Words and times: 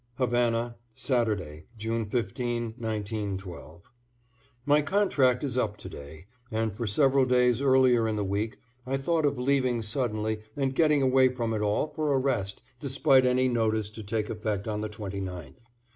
=Havana, 0.17 0.77
Saturday, 0.95 1.65
June 1.77 2.07
15, 2.07 2.73
1912.= 2.81 3.81
My 4.65 4.81
contract 4.81 5.43
is 5.43 5.59
up 5.59 5.77
to 5.77 5.89
day, 5.89 6.25
and 6.49 6.73
for 6.73 6.87
several 6.87 7.23
days 7.23 7.61
earlier 7.61 8.07
in 8.07 8.15
the 8.15 8.23
week 8.23 8.57
I 8.87 8.97
thought 8.97 9.27
of 9.27 9.37
leaving 9.37 9.83
suddenly 9.83 10.39
and 10.57 10.73
getting 10.73 11.03
away 11.03 11.27
from 11.27 11.53
it 11.53 11.61
all 11.61 11.85
for 11.89 12.11
a 12.13 12.17
rest 12.17 12.63
despite 12.79 13.27
any 13.27 13.47
notice 13.47 13.91
to 13.91 14.01
take 14.01 14.31
effect 14.31 14.67
on 14.67 14.81
the 14.81 14.89
29th. 14.89 15.67